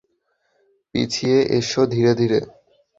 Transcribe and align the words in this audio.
পিছিয়ে 0.95 1.39
এসো, 1.57 1.81
ধীরে 1.93 2.11
ধীরে। 2.19 2.39